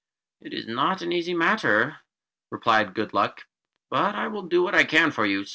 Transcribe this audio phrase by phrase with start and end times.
[0.39, 1.97] "It is not an easy matter,"
[2.49, 3.43] replied Good Luck,
[3.91, 5.45] "but I will do what I can for you.